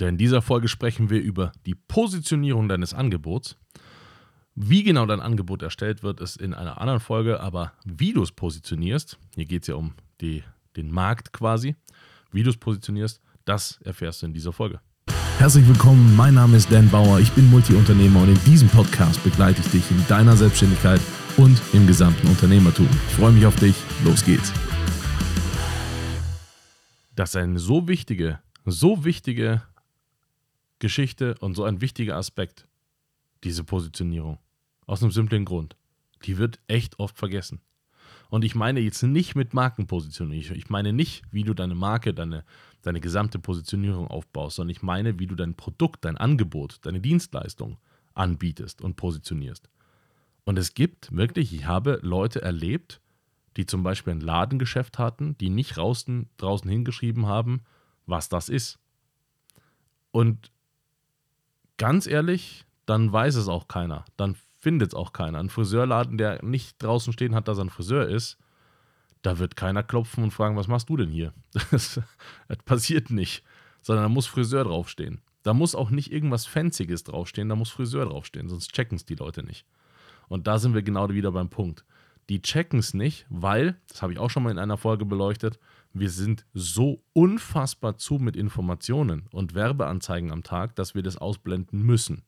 [0.00, 3.58] Denn in dieser Folge sprechen wir über die Positionierung deines Angebots.
[4.54, 8.32] Wie genau dein Angebot erstellt wird, ist in einer anderen Folge, aber wie du es
[8.32, 9.92] positionierst, hier geht es ja um
[10.22, 10.42] die,
[10.76, 11.76] den Markt quasi,
[12.32, 14.80] wie du es positionierst, das erfährst du in dieser Folge.
[15.38, 19.60] Herzlich willkommen, mein Name ist Dan Bauer, ich bin Multiunternehmer und in diesem Podcast begleite
[19.60, 21.00] ich dich in deiner Selbstständigkeit
[21.36, 22.88] und im gesamten Unternehmertum.
[23.08, 24.52] Ich freue mich auf dich, los geht's.
[27.14, 29.62] Das ist eine so wichtige, so wichtige
[30.80, 32.66] Geschichte und so ein wichtiger Aspekt,
[33.44, 34.38] diese Positionierung.
[34.86, 35.76] Aus einem simplen Grund.
[36.24, 37.60] Die wird echt oft vergessen.
[38.28, 40.56] Und ich meine jetzt nicht mit Markenpositionierung.
[40.56, 42.44] Ich meine nicht, wie du deine Marke, deine,
[42.82, 47.78] deine gesamte Positionierung aufbaust, sondern ich meine, wie du dein Produkt, dein Angebot, deine Dienstleistung
[48.14, 49.68] anbietest und positionierst.
[50.44, 53.00] Und es gibt wirklich, ich habe Leute erlebt,
[53.56, 57.62] die zum Beispiel ein Ladengeschäft hatten, die nicht draußen, draußen hingeschrieben haben,
[58.06, 58.78] was das ist.
[60.12, 60.50] Und
[61.80, 64.04] ganz ehrlich, dann weiß es auch keiner.
[64.18, 65.38] Dann findet es auch keiner.
[65.38, 68.36] Ein Friseurladen, der nicht draußen stehen hat, dass er ein Friseur ist,
[69.22, 71.32] da wird keiner klopfen und fragen, was machst du denn hier?
[71.70, 71.98] Das,
[72.48, 73.42] das passiert nicht.
[73.80, 75.22] Sondern da muss Friseur draufstehen.
[75.42, 79.14] Da muss auch nicht irgendwas Fancyes draufstehen, da muss Friseur draufstehen, sonst checken es die
[79.14, 79.64] Leute nicht.
[80.28, 81.86] Und da sind wir genau wieder beim Punkt.
[82.28, 85.58] Die checken es nicht, weil, das habe ich auch schon mal in einer Folge beleuchtet,
[85.92, 91.82] wir sind so unfassbar zu mit Informationen und Werbeanzeigen am Tag, dass wir das ausblenden
[91.82, 92.22] müssen.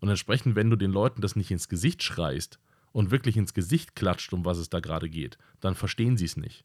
[0.00, 2.58] Und entsprechend, wenn du den Leuten das nicht ins Gesicht schreist
[2.92, 6.36] und wirklich ins Gesicht klatscht, um was es da gerade geht, dann verstehen sie es
[6.36, 6.64] nicht.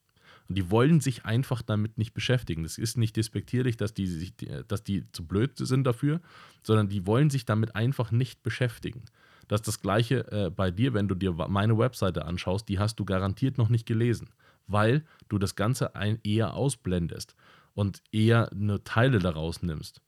[0.50, 2.64] Und die wollen sich einfach damit nicht beschäftigen.
[2.64, 4.34] Das ist nicht despektierlich, dass die, sich,
[4.68, 6.22] dass die zu blöd sind dafür,
[6.64, 9.04] sondern die wollen sich damit einfach nicht beschäftigen.
[9.48, 13.00] Das ist das Gleiche äh, bei dir, wenn du dir meine Webseite anschaust, die hast
[13.00, 14.30] du garantiert noch nicht gelesen
[14.68, 17.36] weil du das Ganze ein, eher ausblendest
[17.74, 20.02] und eher eine Teile daraus nimmst.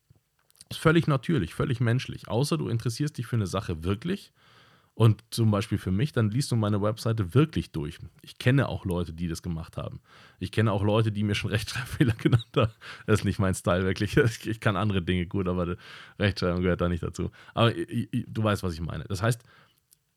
[0.69, 2.27] Ist völlig natürlich, völlig menschlich.
[2.27, 4.31] Außer du interessierst dich für eine Sache wirklich
[4.99, 7.99] und zum Beispiel für mich, dann liest du meine Webseite wirklich durch.
[8.21, 10.01] Ich kenne auch Leute, die das gemacht haben.
[10.39, 12.73] Ich kenne auch Leute, die mir schon Rechtschreibfehler genannt haben.
[13.05, 14.17] Das ist nicht mein Style, wirklich.
[14.45, 15.77] Ich kann andere Dinge gut, aber
[16.19, 17.31] Rechtschreibung gehört da nicht dazu.
[17.53, 19.05] Aber du weißt, was ich meine.
[19.05, 19.41] Das heißt,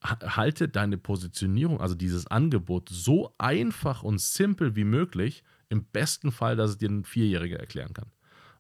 [0.03, 5.45] halte deine Positionierung, also dieses Angebot, so einfach und simpel wie möglich.
[5.69, 8.11] Im besten Fall, dass es dir ein Vierjähriger erklären kann.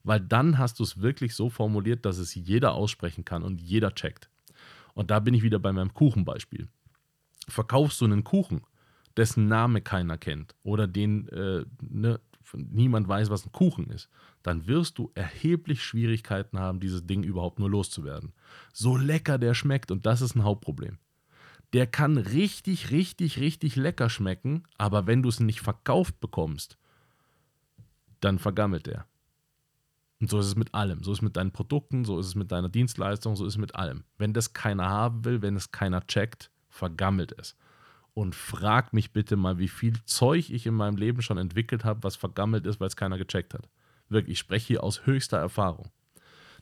[0.03, 3.95] Weil dann hast du es wirklich so formuliert, dass es jeder aussprechen kann und jeder
[3.95, 4.31] checkt.
[4.95, 6.69] Und da bin ich wieder bei meinem Kuchenbeispiel.
[7.49, 8.63] Verkaufst du einen Kuchen,
[9.17, 12.21] dessen Name keiner kennt oder den äh, ne,
[12.55, 14.09] niemand weiß, was ein Kuchen ist,
[14.43, 18.33] dann wirst du erheblich Schwierigkeiten haben, dieses Ding überhaupt nur loszuwerden.
[18.73, 20.99] So lecker der schmeckt und das ist ein Hauptproblem
[21.73, 26.77] der kann richtig, richtig, richtig lecker schmecken, aber wenn du es nicht verkauft bekommst,
[28.21, 29.07] dann vergammelt er.
[30.21, 31.03] Und so ist es mit allem.
[31.03, 33.59] So ist es mit deinen Produkten, so ist es mit deiner Dienstleistung, so ist es
[33.59, 34.05] mit allem.
[34.19, 37.57] Wenn das keiner haben will, wenn es keiner checkt, vergammelt es.
[38.15, 42.05] Und frag mich bitte mal, wie viel Zeug ich in meinem Leben schon entwickelt habe,
[42.05, 43.69] was vergammelt ist, weil es keiner gecheckt hat.
[44.09, 45.91] Wirklich, ich spreche hier aus höchster Erfahrung.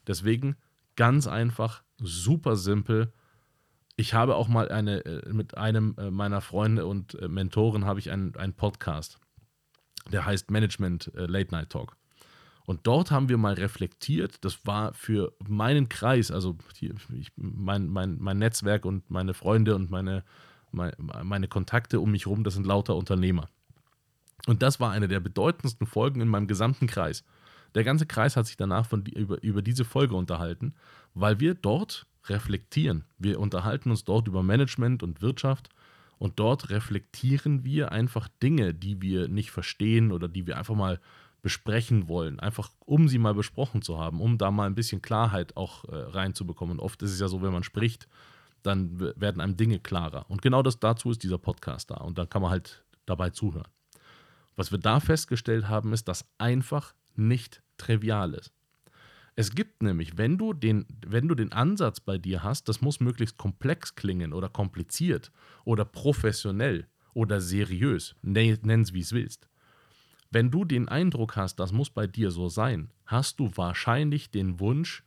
[0.07, 0.55] Deswegen
[0.95, 3.13] ganz einfach, super simpel,
[4.01, 7.99] ich habe auch mal eine, äh, mit einem äh, meiner Freunde und äh, Mentoren habe
[7.99, 9.19] ich einen, einen Podcast,
[10.11, 11.95] der heißt Management Late Night Talk.
[12.65, 17.87] Und dort haben wir mal reflektiert, das war für meinen Kreis, also die, ich, mein,
[17.87, 20.23] mein, mein Netzwerk und meine Freunde und meine,
[20.71, 23.49] meine, meine Kontakte um mich herum, das sind lauter Unternehmer.
[24.47, 27.23] Und das war eine der bedeutendsten Folgen in meinem gesamten Kreis.
[27.75, 30.73] Der ganze Kreis hat sich danach von, über, über diese Folge unterhalten,
[31.13, 33.05] weil wir dort reflektieren.
[33.17, 35.69] Wir unterhalten uns dort über Management und Wirtschaft
[36.17, 40.99] und dort reflektieren wir einfach Dinge, die wir nicht verstehen oder die wir einfach mal
[41.41, 45.57] besprechen wollen, einfach um sie mal besprochen zu haben, um da mal ein bisschen Klarheit
[45.57, 46.77] auch äh, reinzubekommen.
[46.77, 48.07] Und oft ist es ja so, wenn man spricht,
[48.61, 50.29] dann werden einem Dinge klarer.
[50.29, 51.95] Und genau das dazu ist dieser Podcast da.
[51.95, 53.67] Und dann kann man halt dabei zuhören.
[54.55, 58.53] Was wir da festgestellt haben, ist, dass einfach nicht trivial ist.
[59.35, 62.99] Es gibt nämlich, wenn du, den, wenn du den Ansatz bei dir hast, das muss
[62.99, 65.31] möglichst komplex klingen oder kompliziert
[65.63, 69.47] oder professionell oder seriös, nenn es wie es willst.
[70.29, 74.59] Wenn du den Eindruck hast, das muss bei dir so sein, hast du wahrscheinlich den
[74.59, 75.03] Wunsch,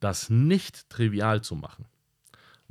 [0.00, 1.86] das nicht trivial zu machen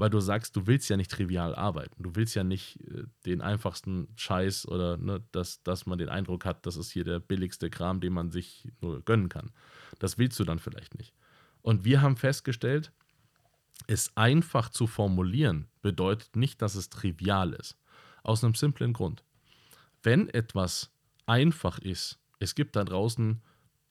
[0.02, 2.02] weil du sagst, du willst ja nicht trivial arbeiten.
[2.02, 6.44] Du willst ja nicht äh, den einfachsten Scheiß oder ne, dass, dass man den Eindruck
[6.44, 9.52] hat, das ist hier der billigste Kram, den man sich nur gönnen kann.
[10.00, 11.14] Das willst du dann vielleicht nicht.
[11.62, 12.92] Und wir haben festgestellt,
[13.86, 17.78] es einfach zu formulieren bedeutet nicht, dass es trivial ist.
[18.24, 19.24] Aus einem simplen Grund.
[20.02, 20.90] Wenn etwas
[21.28, 23.40] einfach ist, es gibt da draußen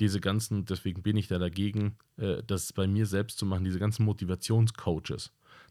[0.01, 3.79] diese ganzen, deswegen bin ich da dagegen, äh, das bei mir selbst zu machen, diese
[3.79, 5.31] ganzen Motivationscoaches.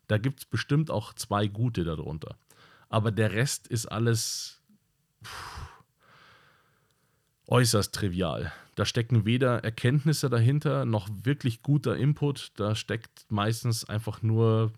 [0.10, 2.36] Da gibt es bestimmt auch zwei gute darunter.
[2.90, 4.62] Aber der Rest ist alles
[5.24, 5.70] pff,
[7.48, 8.52] äußerst trivial.
[8.76, 12.52] Da stecken weder Erkenntnisse dahinter noch wirklich guter Input.
[12.56, 14.74] Da steckt meistens einfach nur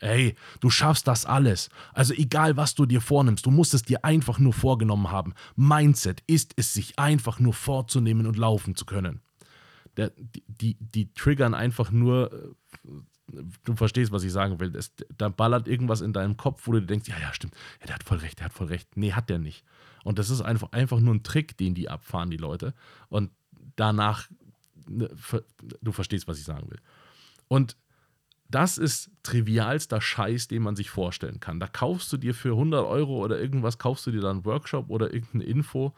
[0.00, 1.70] Ey, du schaffst das alles.
[1.92, 5.34] Also egal, was du dir vornimmst, du musst es dir einfach nur vorgenommen haben.
[5.56, 9.20] Mindset ist es, sich einfach nur vorzunehmen und laufen zu können.
[9.96, 12.88] Der, die, die, die triggern einfach nur, äh,
[13.64, 14.70] du verstehst, was ich sagen will.
[14.70, 17.94] Das, da ballert irgendwas in deinem Kopf, wo du denkst, ja, ja, stimmt, ja, der
[17.96, 18.96] hat voll recht, der hat voll recht.
[18.96, 19.64] Nee, hat der nicht.
[20.04, 22.74] Und das ist einfach, einfach nur ein Trick, den die abfahren, die Leute.
[23.08, 23.30] Und
[23.76, 24.28] danach,
[24.88, 25.10] ne,
[25.82, 26.80] du verstehst, was ich sagen will.
[27.48, 27.76] Und
[28.50, 31.60] das ist trivialster Scheiß, den man sich vorstellen kann.
[31.60, 34.88] Da kaufst du dir für 100 Euro oder irgendwas, kaufst du dir dann einen Workshop
[34.88, 35.94] oder irgendeine Info.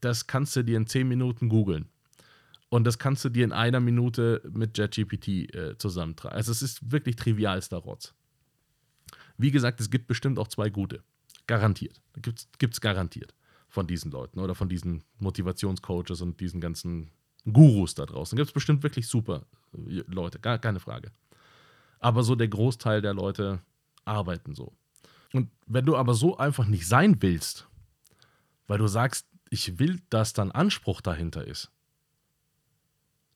[0.00, 1.88] Das kannst du dir in 10 Minuten googeln.
[2.72, 6.34] Und das kannst du dir in einer Minute mit JetGPT äh, zusammentragen.
[6.34, 8.14] Also es ist wirklich trivialster Rotz.
[9.36, 11.02] Wie gesagt, es gibt bestimmt auch zwei gute.
[11.46, 12.00] Garantiert.
[12.22, 13.34] Gibt es garantiert
[13.68, 17.10] von diesen Leuten oder von diesen Motivationscoaches und diesen ganzen
[17.44, 18.36] Gurus da draußen.
[18.36, 19.44] Gibt es bestimmt wirklich super
[19.74, 21.12] äh, Leute, gar keine Frage.
[22.00, 23.60] Aber so der Großteil der Leute
[24.06, 24.72] arbeiten so.
[25.34, 27.68] Und wenn du aber so einfach nicht sein willst,
[28.66, 31.70] weil du sagst, ich will, dass dann Anspruch dahinter ist,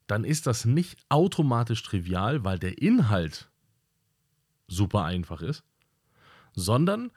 [0.07, 3.51] dann ist das nicht automatisch trivial, weil der Inhalt
[4.69, 5.65] super einfach ist,
[6.55, 7.11] sondern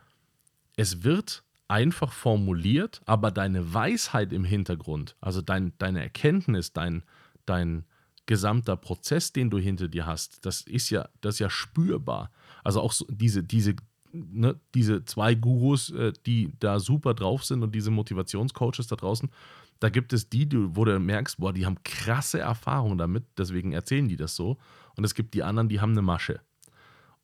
[0.75, 7.03] es wird einfach formuliert, aber deine Weisheit im Hintergrund, also dein, deine Erkenntnis, dein,
[7.45, 7.85] dein,
[8.29, 12.29] gesamter Prozess, den du hinter dir hast, das ist ja, das ist ja spürbar.
[12.63, 13.75] Also auch so diese, diese,
[14.11, 19.31] ne, diese zwei Gurus, äh, die da super drauf sind und diese Motivationscoaches da draußen,
[19.79, 24.07] da gibt es die, wo du merkst, boah, die haben krasse Erfahrung damit, deswegen erzählen
[24.07, 24.57] die das so.
[24.95, 26.41] Und es gibt die anderen, die haben eine Masche.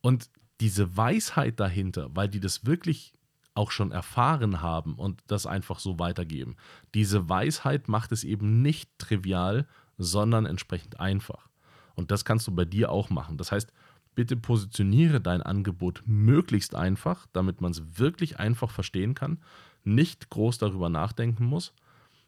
[0.02, 0.30] Und
[0.62, 3.14] diese Weisheit dahinter, weil die das wirklich
[3.56, 6.56] auch schon erfahren haben und das einfach so weitergeben.
[6.94, 9.66] Diese Weisheit macht es eben nicht trivial,
[9.98, 11.48] sondern entsprechend einfach.
[11.96, 13.38] Und das kannst du bei dir auch machen.
[13.38, 13.72] Das heißt,
[14.14, 19.40] bitte positioniere dein Angebot möglichst einfach, damit man es wirklich einfach verstehen kann,
[19.84, 21.74] nicht groß darüber nachdenken muss,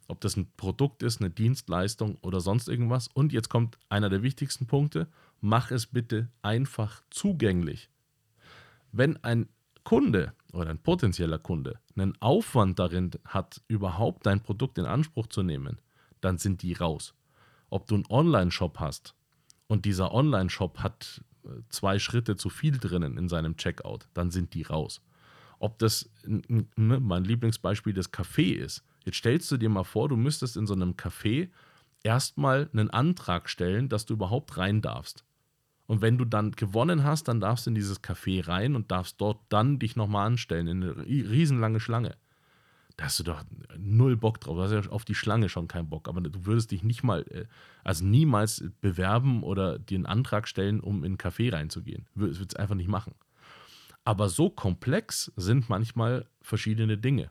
[0.08, 3.08] ob das ein Produkt ist, eine Dienstleistung oder sonst irgendwas.
[3.08, 5.06] Und jetzt kommt einer der wichtigsten Punkte,
[5.40, 7.90] mach es bitte einfach zugänglich.
[8.90, 9.48] Wenn ein
[9.84, 15.42] Kunde oder ein potenzieller Kunde einen Aufwand darin hat, überhaupt dein Produkt in Anspruch zu
[15.42, 15.80] nehmen,
[16.20, 17.14] dann sind die raus
[17.70, 19.14] ob du einen Online-Shop hast
[19.66, 24.54] und dieser Online-Shop hat äh, zwei Schritte zu viel drinnen in seinem Checkout, dann sind
[24.54, 25.02] die raus.
[25.58, 28.84] Ob das ne, mein Lieblingsbeispiel das Café ist.
[29.04, 31.50] Jetzt stellst du dir mal vor, du müsstest in so einem Café
[32.02, 35.24] erstmal einen Antrag stellen, dass du überhaupt rein darfst.
[35.86, 39.20] Und wenn du dann gewonnen hast, dann darfst du in dieses Café rein und darfst
[39.20, 42.16] dort dann dich nochmal anstellen in eine riesenlange Schlange
[42.98, 43.44] da hast du doch
[43.78, 44.56] null Bock drauf.
[44.56, 46.08] Du hast ja auf die Schlange schon keinen Bock.
[46.08, 47.46] Aber du würdest dich nicht mal, äh,
[47.84, 52.06] also niemals bewerben oder dir einen Antrag stellen, um in einen Café reinzugehen.
[52.14, 53.14] Du würdest es einfach nicht machen.
[54.04, 57.30] Aber so komplex sind manchmal verschiedene Dinge.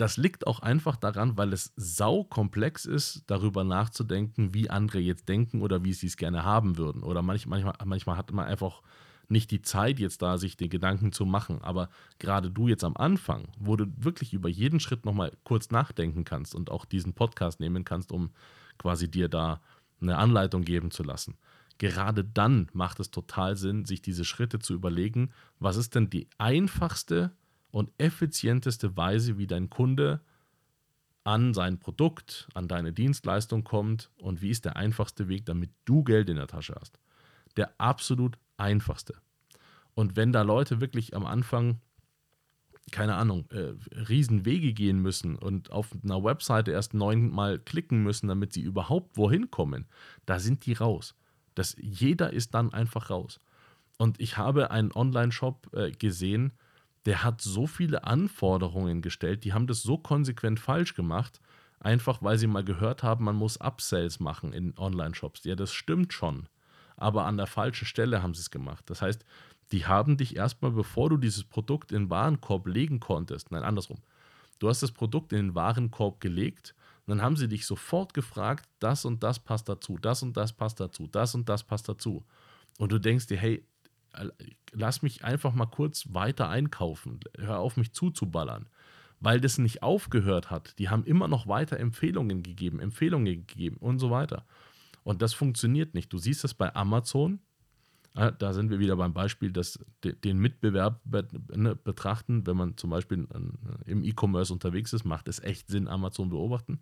[0.00, 5.60] Das liegt auch einfach daran, weil es saukomplex ist, darüber nachzudenken, wie andere jetzt denken
[5.60, 7.02] oder wie sie es gerne haben würden.
[7.02, 8.80] Oder manchmal, manchmal hat man einfach
[9.28, 11.60] nicht die Zeit jetzt da, sich die Gedanken zu machen.
[11.60, 16.24] Aber gerade du jetzt am Anfang, wo du wirklich über jeden Schritt nochmal kurz nachdenken
[16.24, 18.30] kannst und auch diesen Podcast nehmen kannst, um
[18.78, 19.60] quasi dir da
[20.00, 21.36] eine Anleitung geben zu lassen.
[21.76, 26.26] Gerade dann macht es total Sinn, sich diese Schritte zu überlegen, was ist denn die
[26.38, 27.32] einfachste
[27.70, 30.20] und effizienteste Weise, wie dein Kunde
[31.24, 36.02] an sein Produkt, an deine Dienstleistung kommt und wie ist der einfachste Weg, damit du
[36.02, 36.98] Geld in der Tasche hast.
[37.56, 39.14] Der absolut einfachste.
[39.94, 41.80] Und wenn da Leute wirklich am Anfang,
[42.90, 43.74] keine Ahnung, äh,
[44.08, 49.50] Riesenwege gehen müssen und auf einer Webseite erst neunmal klicken müssen, damit sie überhaupt wohin
[49.50, 49.86] kommen,
[50.26, 51.14] da sind die raus.
[51.54, 53.40] Das, jeder ist dann einfach raus.
[53.98, 56.52] Und ich habe einen Online-Shop äh, gesehen,
[57.06, 61.40] der hat so viele Anforderungen gestellt, die haben das so konsequent falsch gemacht,
[61.78, 65.44] einfach weil sie mal gehört haben, man muss Upsells machen in Online-Shops.
[65.44, 66.48] Ja, das stimmt schon
[67.00, 68.84] aber an der falschen Stelle haben sie es gemacht.
[68.88, 69.24] Das heißt,
[69.72, 73.98] die haben dich erstmal, bevor du dieses Produkt in den Warenkorb legen konntest, nein, andersrum.
[74.58, 76.74] Du hast das Produkt in den Warenkorb gelegt
[77.06, 80.78] dann haben sie dich sofort gefragt, das und das passt dazu, das und das passt
[80.78, 82.24] dazu, das und das passt dazu.
[82.78, 83.64] Und du denkst dir, hey,
[84.72, 87.20] lass mich einfach mal kurz weiter einkaufen.
[87.38, 88.68] Hör auf, mich zuzuballern.
[89.20, 90.78] weil das nicht aufgehört hat.
[90.78, 94.46] Die haben immer noch weiter Empfehlungen gegeben, Empfehlungen gegeben und so weiter.
[95.04, 96.12] Und das funktioniert nicht.
[96.12, 97.40] Du siehst das bei Amazon.
[98.14, 101.00] Da sind wir wieder beim Beispiel, dass den Mitbewerb
[101.54, 103.28] ne, betrachten, wenn man zum Beispiel
[103.86, 106.80] im E-Commerce unterwegs ist, macht es echt Sinn, Amazon beobachten.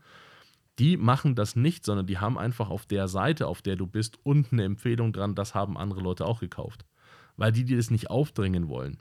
[0.79, 4.19] Die machen das nicht, sondern die haben einfach auf der Seite, auf der du bist,
[4.23, 6.87] unten eine Empfehlung dran, das haben andere Leute auch gekauft.
[7.39, 8.99] Weil die dir das nicht aufdringen wollen.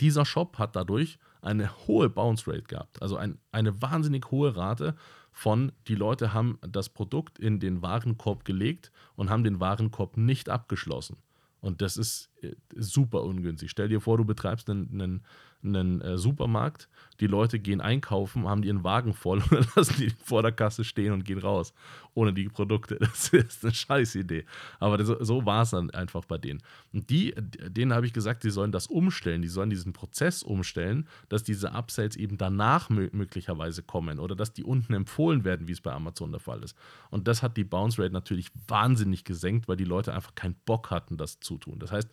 [0.00, 4.96] Dieser Shop hat dadurch eine hohe Bounce Rate gehabt, also ein, eine wahnsinnig hohe Rate
[5.32, 10.48] von, die Leute haben das Produkt in den Warenkorb gelegt und haben den Warenkorb nicht
[10.48, 11.16] abgeschlossen.
[11.60, 13.70] Und das ist äh, super ungünstig.
[13.70, 15.22] Stell dir vor, du betreibst einen, einen,
[15.64, 16.88] einen äh, Supermarkt,
[17.20, 21.12] die Leute gehen einkaufen, haben ihren Wagen voll und lassen die vor der Kasse stehen
[21.12, 21.72] und gehen raus
[22.14, 22.98] ohne die Produkte.
[23.12, 24.44] Das ist eine scheiß Idee.
[24.78, 26.62] Aber das, so war es dann einfach bei denen.
[26.92, 31.06] Und die, denen habe ich gesagt, die sollen das umstellen, die sollen diesen Prozess umstellen,
[31.28, 35.80] dass diese Upsells eben danach möglicherweise kommen oder dass die unten empfohlen werden, wie es
[35.80, 36.76] bei Amazon der Fall ist.
[37.10, 40.90] Und das hat die Bounce Rate natürlich wahnsinnig gesenkt, weil die Leute einfach keinen Bock
[40.90, 41.78] hatten, das zu tun.
[41.78, 42.08] Das heißt,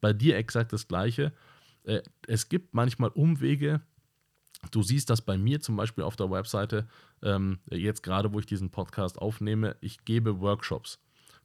[0.00, 1.32] bei dir exakt das Gleiche.
[1.84, 3.80] Äh, es gibt manchmal Umwege.
[4.70, 6.88] Du siehst das bei mir zum Beispiel auf der Webseite,
[7.22, 10.98] ähm, jetzt gerade, wo ich diesen Podcast aufnehme, ich gebe Workshops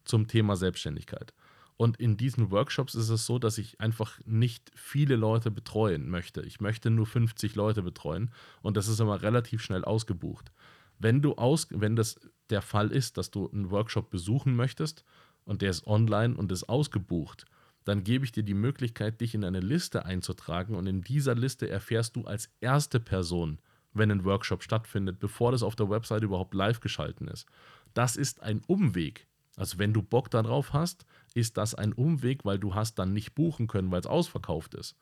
[0.05, 1.34] zum Thema Selbstständigkeit.
[1.75, 6.41] Und in diesen Workshops ist es so, dass ich einfach nicht viele Leute betreuen möchte.
[6.41, 8.31] Ich möchte nur 50 Leute betreuen
[8.62, 10.51] und das ist immer relativ schnell ausgebucht.
[10.98, 12.19] Wenn du aus, wenn das
[12.50, 15.05] der Fall ist, dass du einen Workshop besuchen möchtest
[15.46, 17.46] und der ist online und ist ausgebucht,
[17.89, 21.69] dann gebe ich dir die Möglichkeit, dich in eine Liste einzutragen und in dieser Liste
[21.69, 23.60] erfährst du als erste Person,
[23.93, 27.46] wenn ein Workshop stattfindet, bevor das auf der Website überhaupt live geschalten ist.
[27.93, 29.27] Das ist ein Umweg.
[29.58, 33.36] Also wenn du Bock darauf hast, ist das ein Umweg, weil du hast dann nicht
[33.36, 34.96] buchen können, weil es ausverkauft ist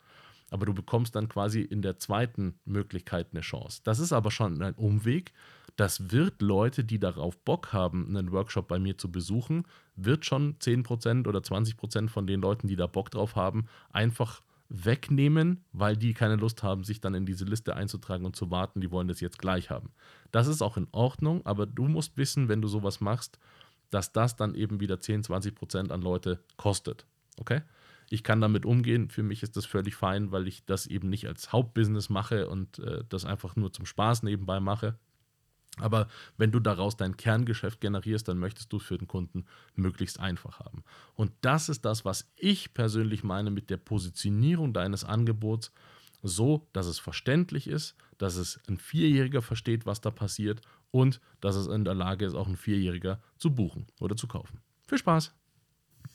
[0.49, 3.81] aber du bekommst dann quasi in der zweiten Möglichkeit eine Chance.
[3.83, 5.33] Das ist aber schon ein Umweg.
[5.77, 9.63] Das wird Leute, die darauf Bock haben, einen Workshop bei mir zu besuchen,
[9.95, 15.63] wird schon 10% oder 20% von den Leuten, die da Bock drauf haben, einfach wegnehmen,
[15.71, 18.91] weil die keine Lust haben, sich dann in diese Liste einzutragen und zu warten, die
[18.91, 19.91] wollen das jetzt gleich haben.
[20.31, 23.39] Das ist auch in Ordnung, aber du musst wissen, wenn du sowas machst,
[23.89, 27.05] dass das dann eben wieder 10, 20% an Leute kostet.
[27.39, 27.61] Okay?
[28.09, 29.09] ich kann damit umgehen.
[29.09, 32.79] Für mich ist das völlig fein, weil ich das eben nicht als Hauptbusiness mache und
[32.79, 34.95] äh, das einfach nur zum Spaß nebenbei mache.
[35.79, 36.07] Aber
[36.37, 40.59] wenn du daraus dein Kerngeschäft generierst, dann möchtest du es für den Kunden möglichst einfach
[40.59, 40.83] haben.
[41.15, 45.71] Und das ist das, was ich persönlich meine mit der Positionierung deines Angebots,
[46.23, 51.55] so dass es verständlich ist, dass es ein Vierjähriger versteht, was da passiert und dass
[51.55, 54.59] es in der Lage ist, auch ein Vierjähriger zu buchen oder zu kaufen.
[54.87, 55.33] Viel Spaß!